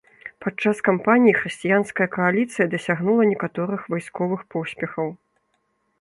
Падчас 0.43 0.77
кампаніі 0.87 1.33
хрысціянская 1.41 2.07
кааліцыя 2.17 2.65
дасягнула 2.73 3.23
некаторых 3.35 3.81
вайсковых 3.95 4.41
поспехаў. 4.57 5.07